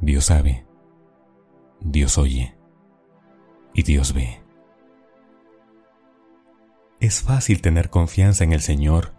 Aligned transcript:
Dios 0.00 0.24
sabe, 0.26 0.66
Dios 1.80 2.16
oye 2.16 2.56
y 3.74 3.82
Dios 3.82 4.14
ve. 4.14 4.42
Es 7.00 7.20
fácil 7.20 7.60
tener 7.60 7.90
confianza 7.90 8.44
en 8.44 8.52
el 8.52 8.62
Señor 8.62 9.14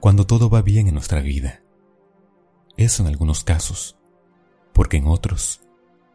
cuando 0.00 0.26
todo 0.26 0.48
va 0.48 0.62
bien 0.62 0.88
en 0.88 0.94
nuestra 0.94 1.20
vida. 1.20 1.62
Eso 2.78 3.02
en 3.02 3.08
algunos 3.08 3.44
casos, 3.44 3.98
porque 4.72 4.96
en 4.96 5.06
otros, 5.06 5.62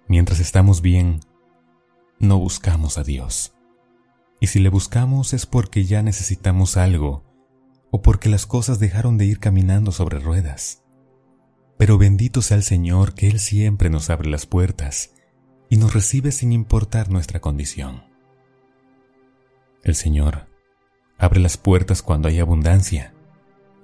mientras 0.07 0.39
estamos 0.39 0.81
bien, 0.81 1.20
no 2.20 2.39
buscamos 2.39 2.97
a 2.97 3.04
Dios. 3.04 3.54
Y 4.39 4.47
si 4.47 4.59
le 4.59 4.70
buscamos 4.70 5.33
es 5.33 5.45
porque 5.45 5.86
ya 5.86 6.02
necesitamos 6.02 6.75
algo 6.75 7.23
o 7.91 8.02
porque 8.02 8.29
las 8.29 8.47
cosas 8.47 8.79
dejaron 8.79 9.20
de 9.20 9.25
ir 9.25 9.39
caminando 9.39 9.91
sobre 9.91 10.20
ruedas. 10.20 10.83
Pero 11.82 11.98
bendito 11.98 12.43
sea 12.43 12.57
el 12.57 12.63
Señor 12.63 13.15
que 13.15 13.28
Él 13.28 13.39
siempre 13.39 13.89
nos 13.89 14.11
abre 14.11 14.29
las 14.29 14.46
puertas 14.46 15.15
y 15.68 15.78
nos 15.78 15.96
recibe 15.96 16.32
sin 16.32 16.51
importar 16.51 17.10
nuestra 17.10 17.39
condición. 17.39 18.04
El 19.82 19.96
Señor 19.96 20.47
abre 21.18 21.39
las 21.39 21.57
puertas 21.57 22.04
cuando 22.04 22.28
hay 22.28 22.38
abundancia, 22.38 23.15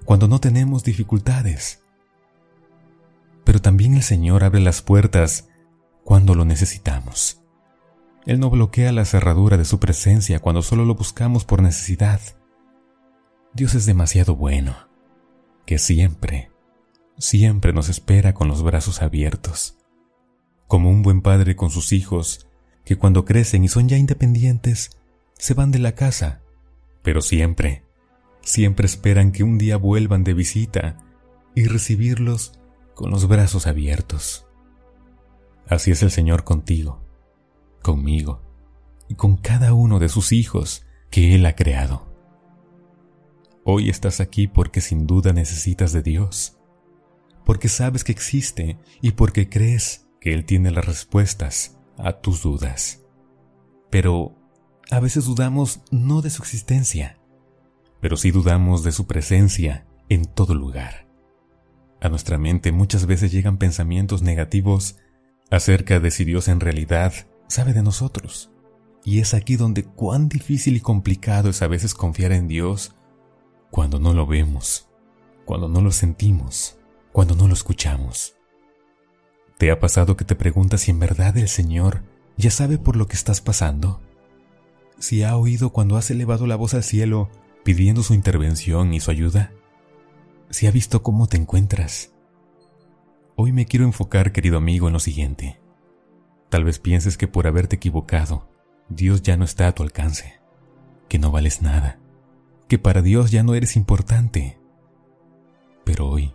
cuando 0.04 0.28
no 0.28 0.38
tenemos 0.38 0.84
dificultades. 0.84 1.82
Pero 3.42 3.60
también 3.60 3.94
el 3.94 4.04
Señor 4.04 4.44
abre 4.44 4.60
las 4.60 4.80
puertas 4.80 5.48
cuando 6.04 6.36
lo 6.36 6.44
necesitamos. 6.44 7.42
Él 8.26 8.38
no 8.38 8.48
bloquea 8.48 8.92
la 8.92 9.06
cerradura 9.06 9.56
de 9.56 9.64
su 9.64 9.80
presencia 9.80 10.38
cuando 10.38 10.62
solo 10.62 10.84
lo 10.84 10.94
buscamos 10.94 11.44
por 11.44 11.62
necesidad. 11.62 12.20
Dios 13.54 13.74
es 13.74 13.86
demasiado 13.86 14.36
bueno, 14.36 14.76
que 15.66 15.78
siempre, 15.78 16.52
siempre 17.18 17.72
nos 17.72 17.88
espera 17.88 18.34
con 18.34 18.48
los 18.48 18.62
brazos 18.62 19.02
abiertos 19.02 19.78
como 20.68 20.90
un 20.90 21.02
buen 21.02 21.22
padre 21.22 21.56
con 21.56 21.70
sus 21.70 21.92
hijos, 21.92 22.46
que 22.84 22.96
cuando 22.96 23.24
crecen 23.24 23.64
y 23.64 23.68
son 23.68 23.88
ya 23.88 23.96
independientes, 23.96 25.00
se 25.32 25.54
van 25.54 25.72
de 25.72 25.78
la 25.78 25.92
casa, 25.92 26.42
pero 27.02 27.22
siempre, 27.22 27.84
siempre 28.42 28.86
esperan 28.86 29.32
que 29.32 29.42
un 29.42 29.58
día 29.58 29.78
vuelvan 29.78 30.24
de 30.24 30.34
visita 30.34 30.98
y 31.54 31.64
recibirlos 31.64 32.60
con 32.94 33.10
los 33.10 33.26
brazos 33.26 33.66
abiertos. 33.66 34.46
Así 35.66 35.90
es 35.90 36.02
el 36.02 36.10
Señor 36.10 36.44
contigo, 36.44 37.02
conmigo 37.82 38.42
y 39.08 39.14
con 39.14 39.36
cada 39.36 39.72
uno 39.72 39.98
de 39.98 40.10
sus 40.10 40.32
hijos 40.32 40.84
que 41.10 41.34
Él 41.34 41.46
ha 41.46 41.56
creado. 41.56 42.06
Hoy 43.64 43.88
estás 43.88 44.20
aquí 44.20 44.48
porque 44.48 44.82
sin 44.82 45.06
duda 45.06 45.32
necesitas 45.32 45.92
de 45.92 46.02
Dios, 46.02 46.57
porque 47.48 47.70
sabes 47.70 48.04
que 48.04 48.12
existe 48.12 48.76
y 49.00 49.12
porque 49.12 49.48
crees 49.48 50.06
que 50.20 50.34
Él 50.34 50.44
tiene 50.44 50.70
las 50.70 50.84
respuestas 50.84 51.78
a 51.96 52.20
tus 52.20 52.42
dudas. 52.42 53.06
Pero 53.88 54.36
a 54.90 55.00
veces 55.00 55.24
dudamos 55.24 55.80
no 55.90 56.20
de 56.20 56.28
su 56.28 56.42
existencia, 56.42 57.18
pero 58.02 58.18
sí 58.18 58.32
dudamos 58.32 58.84
de 58.84 58.92
su 58.92 59.06
presencia 59.06 59.86
en 60.10 60.26
todo 60.26 60.54
lugar. 60.54 61.08
A 62.02 62.10
nuestra 62.10 62.36
mente 62.36 62.70
muchas 62.70 63.06
veces 63.06 63.32
llegan 63.32 63.56
pensamientos 63.56 64.20
negativos 64.20 64.98
acerca 65.50 66.00
de 66.00 66.10
si 66.10 66.26
Dios 66.26 66.48
en 66.48 66.60
realidad 66.60 67.14
sabe 67.46 67.72
de 67.72 67.82
nosotros. 67.82 68.52
Y 69.06 69.20
es 69.20 69.32
aquí 69.32 69.56
donde 69.56 69.84
cuán 69.84 70.28
difícil 70.28 70.76
y 70.76 70.80
complicado 70.80 71.48
es 71.48 71.62
a 71.62 71.66
veces 71.66 71.94
confiar 71.94 72.32
en 72.32 72.46
Dios 72.46 72.94
cuando 73.70 73.98
no 73.98 74.12
lo 74.12 74.26
vemos, 74.26 74.90
cuando 75.46 75.66
no 75.70 75.80
lo 75.80 75.92
sentimos, 75.92 76.77
cuando 77.12 77.34
no 77.34 77.48
lo 77.48 77.54
escuchamos. 77.54 78.34
¿Te 79.58 79.70
ha 79.70 79.80
pasado 79.80 80.16
que 80.16 80.24
te 80.24 80.36
preguntas 80.36 80.82
si 80.82 80.92
en 80.92 81.00
verdad 81.00 81.36
el 81.36 81.48
Señor 81.48 82.02
ya 82.36 82.50
sabe 82.50 82.78
por 82.78 82.96
lo 82.96 83.08
que 83.08 83.16
estás 83.16 83.40
pasando? 83.40 84.00
¿Si 84.98 85.22
ha 85.22 85.36
oído 85.36 85.70
cuando 85.70 85.96
has 85.96 86.10
elevado 86.10 86.46
la 86.46 86.56
voz 86.56 86.74
al 86.74 86.84
cielo 86.84 87.28
pidiendo 87.64 88.02
su 88.02 88.14
intervención 88.14 88.94
y 88.94 89.00
su 89.00 89.10
ayuda? 89.10 89.52
¿Si 90.50 90.66
ha 90.66 90.70
visto 90.70 91.02
cómo 91.02 91.26
te 91.26 91.36
encuentras? 91.36 92.12
Hoy 93.34 93.52
me 93.52 93.66
quiero 93.66 93.84
enfocar, 93.84 94.32
querido 94.32 94.56
amigo, 94.58 94.86
en 94.86 94.92
lo 94.92 95.00
siguiente. 95.00 95.60
Tal 96.48 96.64
vez 96.64 96.78
pienses 96.78 97.16
que 97.16 97.28
por 97.28 97.46
haberte 97.46 97.76
equivocado, 97.76 98.48
Dios 98.88 99.22
ya 99.22 99.36
no 99.36 99.44
está 99.44 99.68
a 99.68 99.74
tu 99.74 99.82
alcance, 99.82 100.40
que 101.08 101.18
no 101.18 101.30
vales 101.30 101.62
nada, 101.62 101.98
que 102.68 102.78
para 102.78 103.02
Dios 103.02 103.30
ya 103.30 103.42
no 103.42 103.54
eres 103.54 103.76
importante. 103.76 104.58
Pero 105.84 106.08
hoy 106.08 106.32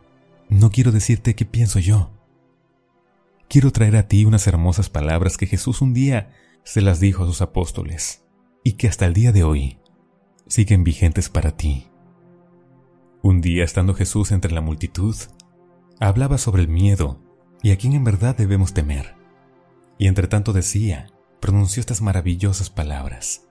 no 0.60 0.70
quiero 0.70 0.92
decirte 0.92 1.36
qué 1.36 1.46
pienso 1.46 1.80
yo 1.80 2.12
quiero 3.54 3.72
traer 3.72 3.96
a 3.98 4.08
ti 4.08 4.26
unas 4.26 4.48
hermosas 4.48 4.90
palabras 4.90 5.38
que 5.38 5.46
Jesús 5.46 5.84
un 5.84 5.94
día 5.94 6.32
se 6.64 6.82
las 6.82 7.00
dijo 7.00 7.24
a 7.24 7.28
sus 7.28 7.42
apóstoles 7.42 8.24
y 8.64 8.74
que 8.74 8.88
hasta 8.88 9.06
el 9.06 9.14
día 9.14 9.32
de 9.32 9.44
hoy 9.44 9.78
siguen 10.48 10.84
vigentes 10.84 11.30
para 11.30 11.56
ti. 11.56 11.88
Un 13.22 13.42
día 13.42 13.64
estando 13.64 13.94
Jesús 13.94 14.32
entre 14.32 14.52
la 14.52 14.62
multitud, 14.62 15.16
hablaba 16.00 16.40
sobre 16.40 16.64
el 16.64 16.68
miedo 16.68 17.22
y 17.62 17.70
a 17.70 17.78
quién 17.78 17.94
en 17.94 18.04
verdad 18.04 18.36
debemos 18.36 18.74
temer. 18.74 19.14
Y 20.00 20.08
entre 20.08 20.28
tanto 20.28 20.52
decía, 20.52 21.12
pronunció 21.40 21.80
estas 21.80 22.02
maravillosas 22.02 22.72
palabras. 22.72 23.48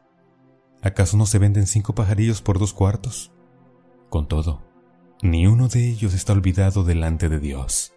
¿Acaso 0.82 1.16
no 1.16 1.26
se 1.26 1.38
venden 1.38 1.68
cinco 1.68 1.94
pajarillos 1.94 2.42
por 2.42 2.58
dos 2.58 2.72
cuartos? 2.72 3.30
Con 4.10 4.26
todo, 4.26 4.62
ni 5.22 5.46
uno 5.46 5.68
de 5.68 5.88
ellos 5.88 6.12
está 6.12 6.34
olvidado 6.34 6.84
delante 6.84 7.30
de 7.30 7.38
Dios 7.38 7.92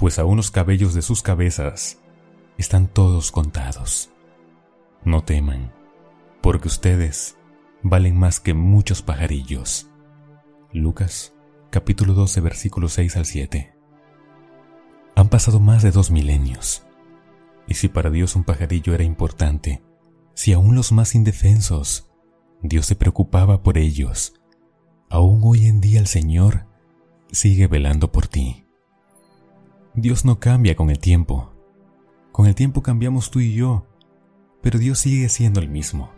pues 0.00 0.18
aún 0.18 0.38
los 0.38 0.50
cabellos 0.50 0.94
de 0.94 1.02
sus 1.02 1.20
cabezas 1.20 1.98
están 2.56 2.88
todos 2.88 3.30
contados. 3.30 4.10
No 5.04 5.24
teman, 5.24 5.74
porque 6.40 6.68
ustedes 6.68 7.36
valen 7.82 8.16
más 8.16 8.40
que 8.40 8.54
muchos 8.54 9.02
pajarillos. 9.02 9.90
Lucas 10.72 11.34
capítulo 11.68 12.14
12 12.14 12.40
versículos 12.40 12.94
6 12.94 13.16
al 13.18 13.26
7. 13.26 13.74
Han 15.16 15.28
pasado 15.28 15.60
más 15.60 15.82
de 15.82 15.90
dos 15.90 16.10
milenios, 16.10 16.82
y 17.68 17.74
si 17.74 17.88
para 17.88 18.08
Dios 18.08 18.36
un 18.36 18.44
pajarillo 18.44 18.94
era 18.94 19.04
importante, 19.04 19.82
si 20.32 20.54
aún 20.54 20.76
los 20.76 20.92
más 20.92 21.14
indefensos, 21.14 22.10
Dios 22.62 22.86
se 22.86 22.96
preocupaba 22.96 23.62
por 23.62 23.76
ellos, 23.76 24.39
aún 25.10 25.40
hoy 25.42 25.66
en 25.66 25.80
día 25.80 25.98
el 25.98 26.06
Señor 26.06 26.66
sigue 27.32 27.66
velando 27.66 28.12
por 28.12 28.28
ti. 28.28 28.64
Dios 29.94 30.24
no 30.24 30.38
cambia 30.38 30.76
con 30.76 30.88
el 30.88 31.00
tiempo. 31.00 31.52
Con 32.32 32.46
el 32.46 32.54
tiempo 32.54 32.80
cambiamos 32.80 33.30
tú 33.30 33.40
y 33.40 33.52
yo, 33.54 33.86
pero 34.62 34.78
Dios 34.78 35.00
sigue 35.00 35.28
siendo 35.28 35.60
el 35.60 35.68
mismo. 35.68 36.12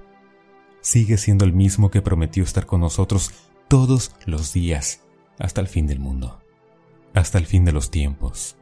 Sigue 0.83 1.17
siendo 1.17 1.47
el 1.47 1.55
mismo 1.55 1.91
que 1.91 2.03
prometió 2.03 2.45
estar 2.45 2.67
con 2.67 2.83
nosotros 2.83 3.33
todos 3.67 4.15
los 4.27 4.53
días, 4.53 5.01
hasta 5.39 5.63
el 5.63 5.69
fin 5.69 5.87
del 5.87 5.99
mundo, 5.99 6.43
hasta 7.15 7.39
el 7.39 7.47
fin 7.47 7.65
de 7.65 7.73
los 7.73 7.91
tiempos. 7.91 8.59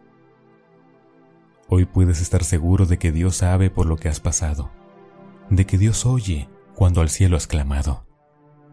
Hoy 1.66 1.86
puedes 1.86 2.20
estar 2.20 2.44
seguro 2.44 2.86
de 2.86 2.98
que 2.98 3.10
Dios 3.10 3.36
sabe 3.36 3.68
por 3.68 3.86
lo 3.86 3.96
que 3.96 4.08
has 4.08 4.20
pasado, 4.20 4.70
de 5.48 5.66
que 5.66 5.76
Dios 5.76 6.06
oye 6.06 6.48
cuando 6.76 7.00
al 7.00 7.10
cielo 7.10 7.36
has 7.36 7.48
clamado, 7.48 8.04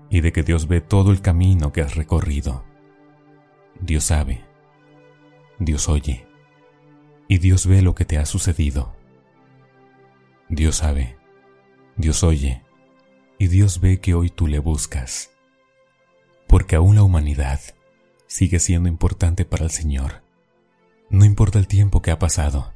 y 0.09 0.21
de 0.21 0.31
que 0.31 0.43
Dios 0.43 0.67
ve 0.67 0.81
todo 0.81 1.11
el 1.11 1.21
camino 1.21 1.71
que 1.71 1.81
has 1.81 1.95
recorrido. 1.95 2.63
Dios 3.79 4.05
sabe, 4.05 4.45
Dios 5.59 5.89
oye, 5.89 6.27
y 7.27 7.39
Dios 7.39 7.67
ve 7.67 7.81
lo 7.81 7.95
que 7.95 8.05
te 8.05 8.17
ha 8.17 8.25
sucedido. 8.25 8.95
Dios 10.49 10.77
sabe, 10.77 11.17
Dios 11.95 12.23
oye, 12.23 12.63
y 13.37 13.47
Dios 13.47 13.81
ve 13.81 13.99
que 13.99 14.13
hoy 14.13 14.29
tú 14.29 14.47
le 14.47 14.59
buscas. 14.59 15.31
Porque 16.47 16.75
aún 16.75 16.95
la 16.95 17.03
humanidad 17.03 17.59
sigue 18.27 18.59
siendo 18.59 18.87
importante 18.89 19.45
para 19.45 19.65
el 19.65 19.71
Señor. 19.71 20.23
No 21.09 21.25
importa 21.25 21.59
el 21.59 21.67
tiempo 21.67 22.01
que 22.01 22.11
ha 22.11 22.19
pasado, 22.19 22.73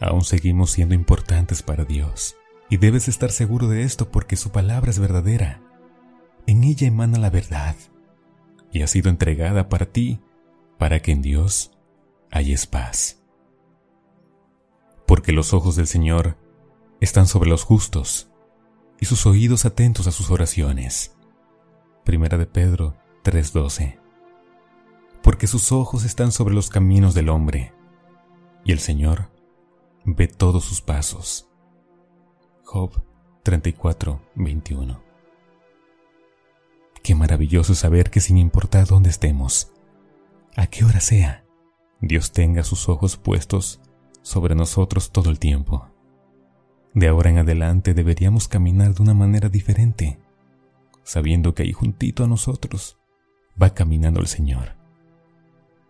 aún 0.00 0.24
seguimos 0.24 0.72
siendo 0.72 0.94
importantes 0.94 1.62
para 1.62 1.84
Dios. 1.84 2.36
Y 2.70 2.78
debes 2.78 3.08
estar 3.08 3.30
seguro 3.30 3.68
de 3.68 3.82
esto 3.82 4.10
porque 4.10 4.36
su 4.36 4.50
palabra 4.50 4.90
es 4.90 4.98
verdadera. 4.98 5.60
En 6.46 6.64
ella 6.64 6.86
emana 6.86 7.18
la 7.18 7.30
verdad 7.30 7.76
y 8.72 8.82
ha 8.82 8.86
sido 8.86 9.10
entregada 9.10 9.68
para 9.68 9.86
ti, 9.86 10.20
para 10.78 11.00
que 11.00 11.12
en 11.12 11.22
Dios 11.22 11.72
hayas 12.30 12.66
paz 12.66 13.24
porque 15.06 15.32
los 15.32 15.52
ojos 15.52 15.76
del 15.76 15.86
Señor 15.86 16.36
están 17.00 17.26
sobre 17.26 17.50
los 17.50 17.64
justos 17.64 18.30
y 19.00 19.06
sus 19.06 19.26
oídos 19.26 19.64
atentos 19.64 20.06
a 20.06 20.12
sus 20.12 20.30
oraciones. 20.30 21.16
Primera 22.04 22.38
de 22.38 22.46
Pedro 22.46 22.96
3:12. 23.22 23.98
Porque 25.22 25.46
sus 25.46 25.72
ojos 25.72 26.04
están 26.04 26.32
sobre 26.32 26.54
los 26.54 26.68
caminos 26.68 27.14
del 27.14 27.28
hombre 27.28 27.72
y 28.64 28.72
el 28.72 28.78
Señor 28.78 29.30
ve 30.04 30.28
todos 30.28 30.64
sus 30.64 30.80
pasos. 30.80 31.48
Job 32.62 33.02
34:21. 33.44 35.00
Qué 37.04 37.14
maravilloso 37.14 37.74
saber 37.74 38.10
que 38.10 38.20
sin 38.20 38.38
importar 38.38 38.86
dónde 38.86 39.10
estemos, 39.10 39.70
a 40.56 40.68
qué 40.68 40.86
hora 40.86 41.00
sea, 41.00 41.44
Dios 42.00 42.32
tenga 42.32 42.64
sus 42.64 42.88
ojos 42.88 43.18
puestos 43.18 43.82
sobre 44.22 44.54
nosotros 44.54 45.12
todo 45.12 45.28
el 45.28 45.38
tiempo. 45.38 45.90
De 46.94 47.08
ahora 47.08 47.28
en 47.28 47.36
adelante 47.36 47.92
deberíamos 47.92 48.48
caminar 48.48 48.94
de 48.94 49.02
una 49.02 49.12
manera 49.12 49.50
diferente, 49.50 50.18
sabiendo 51.02 51.54
que 51.54 51.64
ahí 51.64 51.74
juntito 51.74 52.24
a 52.24 52.26
nosotros 52.26 52.96
va 53.62 53.74
caminando 53.74 54.20
el 54.20 54.26
Señor, 54.26 54.74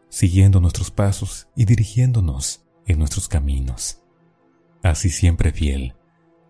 siguiendo 0.08 0.58
nuestros 0.58 0.90
pasos 0.90 1.46
y 1.54 1.64
dirigiéndonos 1.64 2.64
en 2.86 2.98
nuestros 2.98 3.28
caminos. 3.28 4.02
Así 4.82 5.10
siempre 5.10 5.52
fiel, 5.52 5.94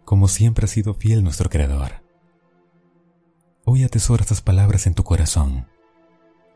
como 0.07 0.27
siempre 0.27 0.65
ha 0.65 0.69
sido 0.69 0.95
fiel 0.95 1.23
nuestro 1.23 1.51
Creador. 1.51 2.04
Hoy 3.75 3.83
atesora 3.83 4.23
estas 4.23 4.41
palabras 4.41 4.87
en 4.87 4.95
tu 4.95 5.03
corazón 5.03 5.67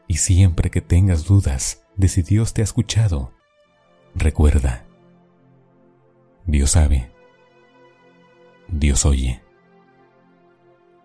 y 0.06 0.18
siempre 0.18 0.70
que 0.70 0.80
tengas 0.80 1.24
dudas 1.24 1.82
de 1.96 2.06
si 2.06 2.22
Dios 2.22 2.54
te 2.54 2.60
ha 2.60 2.64
escuchado, 2.64 3.32
recuerda, 4.14 4.86
Dios 6.46 6.70
sabe, 6.70 7.10
Dios 8.68 9.04
oye 9.04 9.42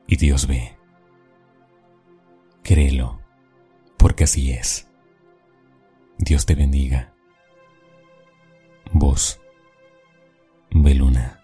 y 0.06 0.18
Dios 0.18 0.45
ve. 0.45 0.77
Créelo, 2.62 3.19
porque 3.98 4.25
así 4.25 4.51
es. 4.51 4.88
Dios 6.19 6.45
te 6.45 6.54
bendiga. 6.54 7.16
Vos, 8.92 9.42
Beluna. 10.69 11.43